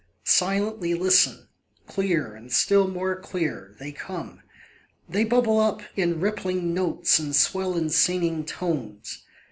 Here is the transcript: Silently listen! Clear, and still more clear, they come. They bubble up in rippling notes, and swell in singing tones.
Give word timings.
Silently 0.23 0.95
listen! 0.95 1.47
Clear, 1.85 2.33
and 2.33 2.51
still 2.51 2.87
more 2.87 3.15
clear, 3.15 3.75
they 3.79 3.91
come. 3.91 4.41
They 5.07 5.23
bubble 5.23 5.59
up 5.59 5.83
in 5.95 6.19
rippling 6.19 6.73
notes, 6.73 7.19
and 7.19 7.35
swell 7.35 7.75
in 7.77 7.91
singing 7.91 8.43
tones. 8.43 9.21